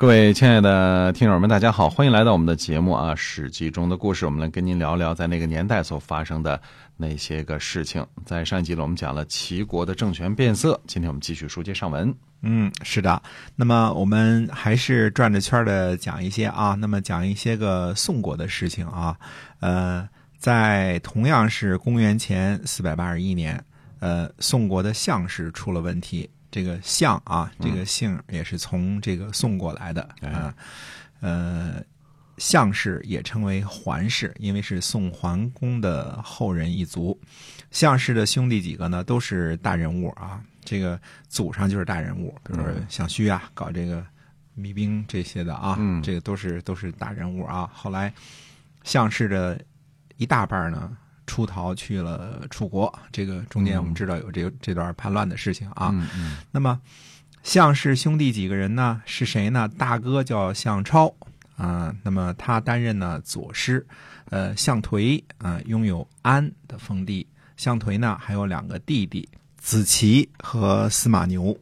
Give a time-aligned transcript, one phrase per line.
[0.00, 6.58] 各位亲爱的听友们，大家好，欢迎来到我们的节目啊，《史记》中的故事，我们来跟您聊聊在那个年代所发生的
[6.96, 8.02] 那些个事情。
[8.24, 12.14] 在上一集呢，我们讲了齐国的政权变色，今天我们继续书接上文。
[12.40, 13.20] 嗯，是的。
[13.54, 19.14] 那么我们还是转着圈的讲一些啊，那么讲一些个宋国的事情啊。
[19.58, 23.62] 呃，在同样是公元前四百八十一年，
[23.98, 26.26] 呃，宋国的相氏出了问题。
[26.50, 30.54] 这个相啊，这个姓也是从这个宋过来的啊。
[31.20, 31.82] 呃，
[32.38, 37.18] 相氏也称为桓氏，因为是宋桓公的后人一族。
[37.70, 40.42] 相氏的兄弟几个呢，都是大人物啊。
[40.64, 44.04] 这个祖上就是大人物，比如说相须啊，搞这个
[44.56, 47.70] 弭兵这些的啊，这个都是都是大人物啊。
[47.72, 48.12] 后来
[48.82, 49.60] 相氏的
[50.16, 50.96] 一大半呢。
[51.30, 55.94] 出逃去了楚国，这个中间我们知道有这个这段叛乱的事情啊。
[56.50, 56.80] 那么
[57.44, 59.00] 项氏兄弟几个人呢？
[59.06, 59.68] 是谁呢？
[59.78, 61.14] 大哥叫项超
[61.56, 63.86] 啊，那么他担任呢左师。
[64.30, 67.24] 呃，项颓啊拥有安的封地，
[67.56, 71.56] 项颓呢还有两个弟弟子奇和司马牛。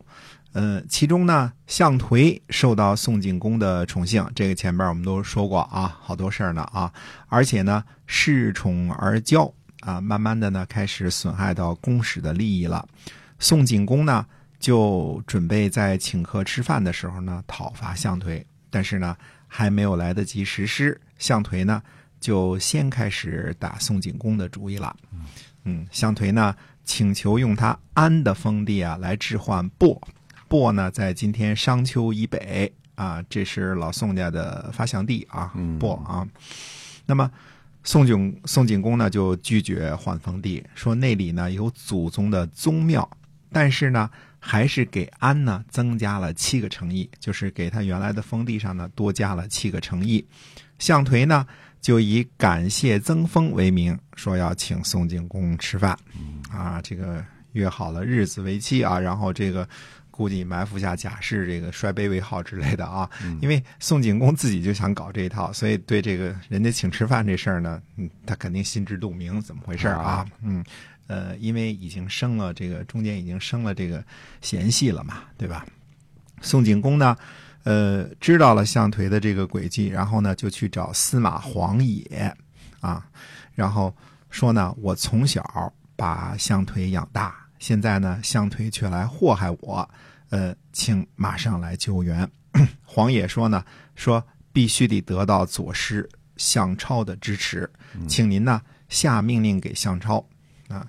[0.52, 6.90] 呃，其中呢项颓受到宋景公的宠幸，这个前边我们都说过啊，好多事儿呢啊，
[7.28, 9.52] 而且呢恃宠而骄。
[9.80, 12.86] 啊，慢慢的呢，开始损害到公使的利益了。
[13.38, 14.26] 宋景公呢，
[14.58, 18.44] 就准备在请客吃饭的时候呢，讨伐项颓。
[18.70, 21.80] 但是呢，还没有来得及实施，项颓呢，
[22.20, 24.94] 就先开始打宋景公的主意了。
[25.64, 26.54] 嗯，项颓呢，
[26.84, 29.98] 请求用他安的封地啊，来置换亳。
[30.48, 36.26] 亳呢，在今天商丘以北啊，这是老宋家的发祥地啊，亳啊。
[37.06, 37.30] 那么。
[37.88, 43.08] 宋景宋景公呢就拒绝换封地，说那里呢有祖宗的宗庙，
[43.50, 50.22] 但是呢还是给安呢增加了七个城邑，就是给他原来的封地上呢多加了七个城邑。
[50.78, 51.46] 项颓呢
[51.80, 55.98] 就以感谢增封为名，说要请宋景公吃饭，
[56.52, 59.66] 啊，这个约好了日子为期啊，然后这个。
[60.18, 63.08] 估计埋伏下贾氏这个摔杯为号之类的啊，
[63.40, 70.64] 因为宋景公自己就想搞这一套，所以对这个人家请吃饭这事儿呢，嗯，他肯定心知肚明怎么回事啊，嗯，
[71.06, 74.04] 呃，因为已经生了这个中间已经生了这个
[74.40, 75.64] 嫌隙了嘛，对吧？
[76.40, 77.16] 宋景公呢，
[77.62, 82.36] 呃，知道了项颓的这个轨迹，然后呢就去找司马黄野
[82.80, 83.06] 啊，
[83.54, 83.94] 然后
[84.30, 89.88] 说呢，我从小把项颓养大，现在呢项推却来祸害我。
[90.30, 92.30] 呃，请马上来救援。
[92.84, 93.64] 黄野说呢，
[93.94, 97.70] 说必须得得到左师项超的支持，
[98.06, 98.60] 请您呢
[98.90, 100.22] 下命令给项超
[100.68, 100.86] 啊。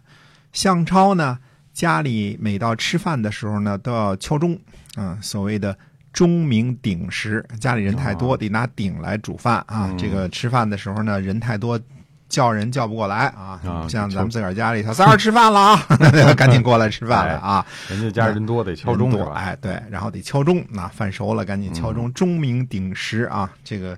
[0.51, 1.39] 项超呢
[1.71, 4.59] 家里每到吃饭的时候呢都要敲钟，
[4.95, 5.77] 啊，所谓的
[6.11, 9.89] 钟鸣鼎食，家里人太多得拿鼎来煮饭啊。
[9.97, 11.79] 这个吃饭的时候呢人太多。
[12.29, 13.59] 叫人叫不过来啊，
[13.89, 15.85] 像咱们自个儿家里，小三儿吃饭了啊，
[16.37, 17.65] 赶紧过来吃饭了啊。
[17.89, 19.11] 人家家人多得敲钟？
[19.33, 23.51] 哎，对，然后得敲钟，那饭熟了赶紧敲钟，钟鸣鼎食啊。
[23.63, 23.97] 这个，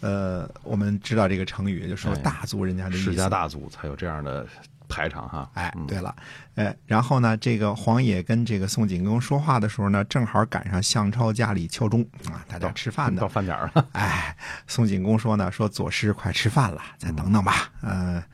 [0.00, 4.46] 呃，我们知道这个成语，就说大族人家的世家大族才有这样的。
[4.88, 6.14] 排场哈，哎，对了，
[6.54, 12.00] 呃，然后呢，这个黄野跟这个宋景公说话的时候呢，正好赶上项超家里敲钟
[12.30, 13.86] 啊，大家吃饭的到饭点了。
[13.92, 17.70] 哎，宋景公说呢，说左师快吃饭了，再等等吧。
[17.82, 18.24] 呃，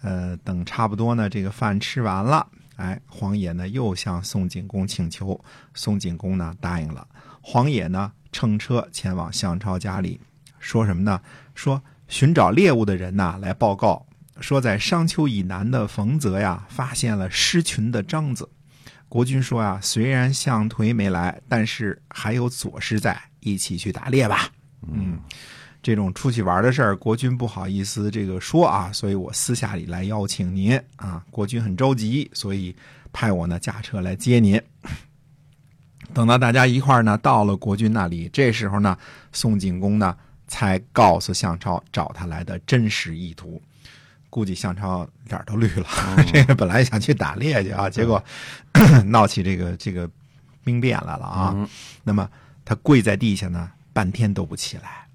[0.00, 2.46] 呃，等差不多呢，这个饭吃完了，
[2.76, 5.38] 哎，黄野呢又向宋景公请求，
[5.74, 7.06] 宋景公呢答应了。
[7.42, 10.20] 黄野呢乘车前往项超家里，
[10.58, 11.20] 说什么呢？
[11.54, 14.06] 说寻找猎物的人呐来报告。
[14.40, 18.48] 说在商丘以南的冯泽呀，发现了失群的张子。
[19.08, 24.50] 国君说啊，虽然项颓没来，但是还有左师在，一起去打猎吧。
[24.88, 25.18] 嗯，
[25.82, 31.24] 这种出去玩的事儿，国君不好意思这个说啊，所以我私下里来邀请您啊。
[31.30, 32.74] 国君很着急，所以
[33.12, 34.60] 派我呢驾车来接您。
[36.12, 38.98] 等到大家一块儿呢到了国君那里，这时候呢，
[39.32, 40.16] 宋景公呢
[40.48, 43.62] 才告诉项超找他来的真实意图。
[44.36, 45.88] 估计项超脸都绿了，
[46.30, 48.22] 这个本来想去打猎去啊，结果
[49.06, 50.06] 闹起这个这个
[50.62, 51.68] 兵变来了啊。
[52.04, 52.28] 那么
[52.62, 55.08] 他跪在地下呢，半天都不起来。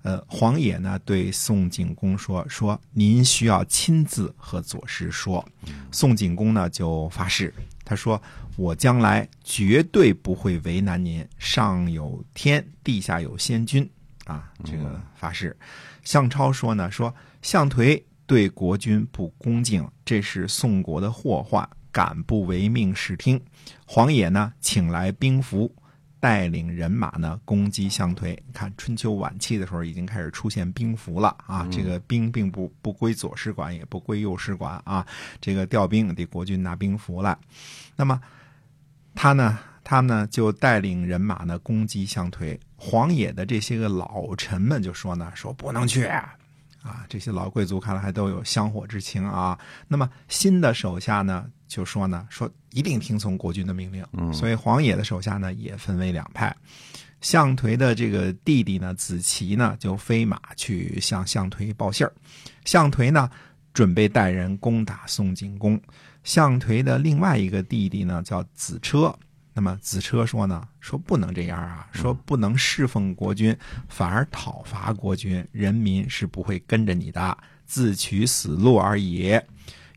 [0.00, 5.46] 呃，黄野呢对宋景公说：“说您需要亲自和左师说。”
[5.92, 7.52] 宋景公呢就发誓，
[7.84, 8.18] 他说
[8.56, 11.22] ：“我将来绝对不会为难您。
[11.38, 13.86] 上有天，地下有先君
[14.24, 15.54] 啊，这个发誓。”
[16.02, 23.40] 项超说呢：“说项颓对国君不恭敬，这是宋国的祸患，敢不违命视听？”
[23.86, 25.74] 黄野呢，请来兵符。
[26.20, 28.34] 带领人马呢攻击项颓。
[28.50, 31.68] 看春秋晚期的时候，已经开始出现兵符了啊！
[31.70, 35.06] 这个兵并不不归左师管，也不归右师管啊。
[35.38, 37.36] 这个调兵得国君拿兵符来。
[37.94, 38.18] 那么
[39.14, 42.58] 他呢，他呢就带领人马呢攻击相颓。
[42.74, 46.04] 黄野的这些个老臣们就说呢，说不能去
[46.84, 47.04] 啊！
[47.08, 49.58] 这些老贵族看来还都有香火之情啊。
[49.88, 51.46] 那么新的手下呢？
[51.66, 54.06] 就说呢，说一定听从国君的命令。
[54.12, 56.54] 嗯，所以黄野的手下呢也分为两派。
[57.22, 62.12] 项颓的这个弟弟呢，子奇呢就飞马去向项颓报信儿。
[62.66, 63.30] 项颓呢
[63.72, 65.80] 准备带人攻打宋景公。
[66.22, 69.12] 项颓的另外一个弟弟呢叫子车。
[69.54, 73.56] 那么子车说呢，说不能这样啊，说不能侍奉国君，
[73.88, 79.40] 反而讨伐国君，人民是不会跟着你的，自取死路而已。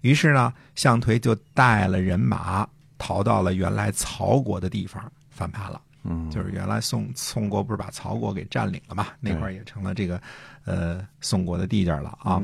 [0.02, 2.68] 于是呢，项颓就带了人马
[3.00, 5.82] 逃到了原来曹国的地方，反叛了。
[6.04, 9.08] 嗯，就是原来宋宋国不是把曹国给占领了嘛？
[9.20, 10.22] 那块儿也成了这个
[10.66, 12.42] 呃宋国的地界了啊。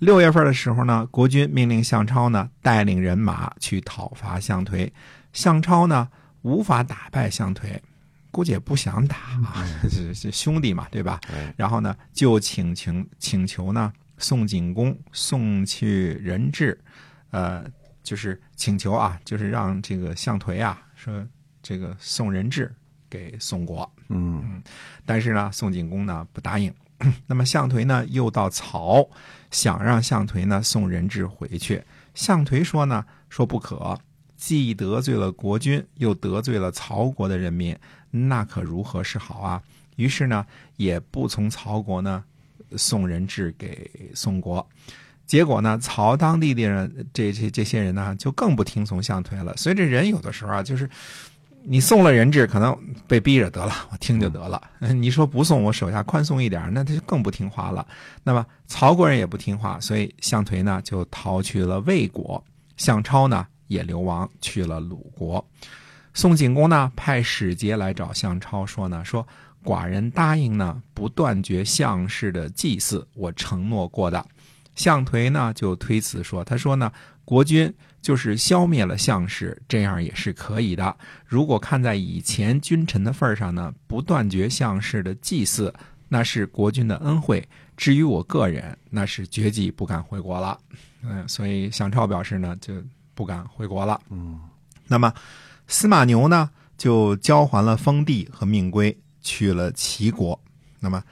[0.00, 4.90] 六月份的时候呢，国君命令项超呢带领人马去讨伐项颓。
[5.32, 6.08] 项超呢
[6.42, 7.78] 无法打败项颓，
[8.30, 11.20] 估计也不想打啊， 是是兄弟嘛，对吧？
[11.56, 13.92] 然后呢，就请请请求呢。
[14.22, 16.78] 宋景公送去人质，
[17.30, 17.64] 呃，
[18.02, 21.26] 就是请求啊，就是让这个项颓啊，说
[21.62, 22.70] 这个送人质
[23.08, 23.90] 给宋国。
[24.08, 24.62] 嗯，
[25.06, 26.70] 但是呢，宋景公呢不答应。
[27.26, 29.08] 那么项颓呢又到曹，
[29.50, 31.82] 想让项颓呢送人质回去。
[32.14, 33.98] 项颓说呢，说不可，
[34.40, 37.76] 既得罪了国君，又得罪了曹国的人民，
[38.10, 39.62] 那可如何是好啊？
[39.96, 40.46] 于是呢，
[40.78, 42.24] 也不从曹国呢。
[42.76, 44.64] 送人质给宋国，
[45.26, 49.56] 结果呢，曹当地的人，这这这些人呢，就更不听从项推了。
[49.56, 50.88] 所以这人有的时候啊，就是
[51.64, 52.78] 你送了人质，可能
[53.08, 54.62] 被逼着得了，我听就得了。
[54.78, 57.84] 你说不送，我手下宽松一点，那他就更不听话了。
[58.22, 62.40] 那么曹国人也不听话，所以项推呢就逃去了魏国，
[62.76, 65.42] 项超呢也流亡去了鲁国。
[66.12, 69.26] 宋景公呢派使节来找项超说呢说。
[69.62, 74.26] 寡人答应呢，不断绝项氏的祭祀，我承诺过的。
[74.74, 76.90] 项颓呢就推辞说：“他说呢，
[77.26, 77.70] 国君
[78.00, 80.96] 就是消灭了项氏，这样也是可以的。
[81.26, 85.70] 如果看在以前君臣的份上呢，不断绝项氏的祭祀，
[86.08, 87.46] 那是国君的恩惠。
[87.76, 90.58] 至于我个人，那是绝迹不敢回国了。
[91.02, 92.82] 嗯，所以项超表示呢，就
[93.14, 94.00] 不敢回国了。
[94.10, 94.40] 嗯，
[94.86, 95.12] 那么
[95.66, 98.96] 司马牛呢，就交还了封地和命归。
[99.22, 100.40] 去了齐国，
[100.78, 101.04] 那么，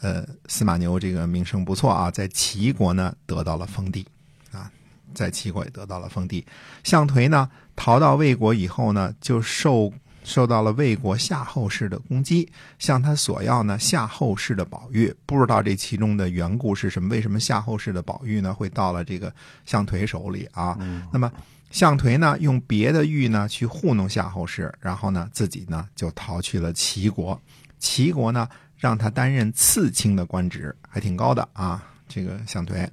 [0.00, 4.06] 呃，司马牛这个名声不错啊，在齐国呢得到了封地，
[4.50, 4.72] 啊，
[5.12, 6.42] 在齐国也得到了封地。
[6.84, 9.92] 项颓呢逃到魏国以后呢，就受
[10.30, 12.48] 受到了魏国夏后氏的攻击，
[12.78, 15.12] 向他索要呢夏后氏的宝玉。
[15.26, 17.08] 不知道这其中的缘故是什么？
[17.08, 19.34] 为什么夏后氏的宝玉呢会到了这个
[19.66, 20.78] 项颓手里啊？
[21.12, 21.30] 那么
[21.72, 27.40] 项颓呢用别的玉呢去糊弄夏后氏，然后呢自己呢就逃去了齐国。
[27.80, 31.82] 齐国呢，让他担任次卿的官职，还挺高的啊。
[32.10, 32.86] 这个项颓，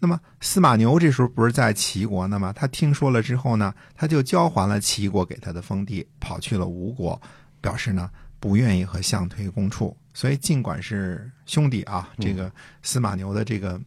[0.00, 2.52] 那么司马牛这时候不是在齐国呢吗？
[2.54, 7.20] 他听说了之后呢，他就交还了齐国给他的封地，跑去了吴国，
[7.60, 8.10] 表示呢
[8.40, 9.94] 不愿意和项颓共处。
[10.14, 12.50] 所以尽管是兄弟啊，这个
[12.82, 13.78] 司马牛的这个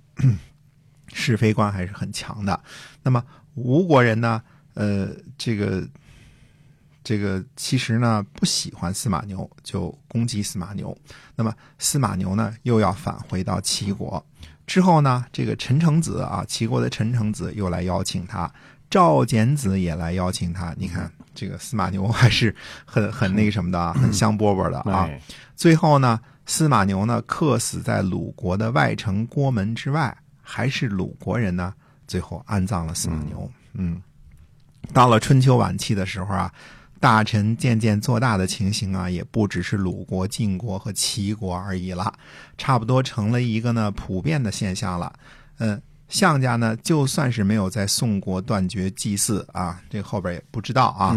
[1.12, 2.62] 是非观还是很强的。
[3.02, 3.24] 那么
[3.56, 4.42] 吴国人呢，
[4.76, 5.86] 呃，这个。
[7.02, 10.96] 这个其实呢不喜欢司马牛，就攻击司马牛。
[11.36, 14.24] 那么司马牛呢又要返回到齐国。
[14.70, 18.50] 之后呢，这个陈成子啊，齐国的陈成子又来邀请他，
[18.88, 20.76] 赵简子也来邀请他。
[20.78, 25.10] 你看这个司马牛还是很很那个什么的， 很香饽饽的啊。
[25.56, 31.74] 最后呢，司马牛呢客死在鲁国的外城郭门之外，还是鲁国人呢，
[32.06, 33.52] 最后安葬了司马牛。
[33.74, 34.00] 嗯，
[34.94, 36.54] 到了春秋晚期的时候啊。
[37.00, 42.14] 大臣渐渐做大的情形啊，也不只是鲁国、晋国和齐国而已了，
[42.58, 45.14] 差不多成了一个呢普遍的现象了。
[45.60, 51.16] 嗯，项家呢，就算是没有在宋国断绝祭祀啊，这后边也不知道啊，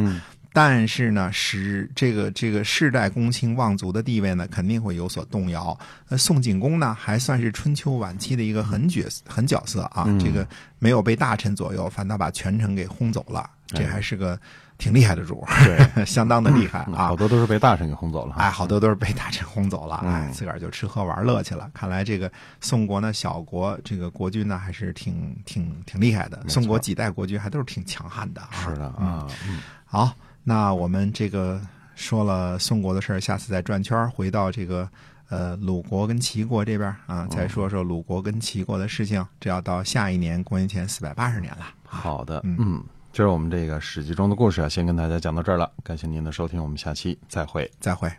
[0.52, 5.76] 但是呢，使这个这个世代公卿望族的地位呢，肯定会有所动摇。
[6.10, 10.46] 呃，宋景公呢，还算是春秋晚期的一个狠角狠角色啊，嗯这个
[10.78, 14.38] 没有被大臣左右，反倒把权臣给轰走了，这哎还是个
[14.82, 17.16] 挺厉害的主，对， 相当的厉害啊好。
[17.16, 18.34] 多都是被大臣给轰走了。
[18.36, 21.70] 哎，好多都是被大臣轰走了，哎，嗯自个儿就吃喝玩乐去了。
[21.72, 26.42] 看来这个宋国呢，小国这个国君呢，还是挺挺挺厉害的。
[26.48, 28.48] 宋国几代国君还都是挺强悍的啊。
[28.52, 30.12] 是的嗯啊，嗯好，
[30.42, 31.60] 那我们这个
[31.94, 34.88] 说了宋国的事儿，下次再转圈儿回到这个
[35.28, 39.24] 呃鲁国跟齐国这边儿啊，再说说鲁国跟齐国的事情。
[39.38, 41.66] 这要到下一年公元前四百八十年了。
[41.84, 47.70] 好的，嗯嗯，今儿我们这个史记中的故事啊，先跟大家讲到这儿了，感谢您的收听，我们下期再会。
[47.78, 48.10] 再会。